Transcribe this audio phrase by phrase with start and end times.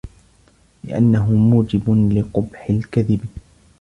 [0.83, 3.19] لِأَنَّهُ مُوجِبٌ لِقُبْحِ الْكَذِبِ